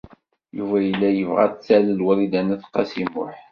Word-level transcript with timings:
Yuba 0.57 0.77
yella 0.85 1.09
yebɣa 1.11 1.41
ad 1.45 1.53
t-talel 1.55 1.99
Wrida 2.05 2.41
n 2.45 2.53
At 2.55 2.63
Qasi 2.73 3.03
Muḥ. 3.13 3.33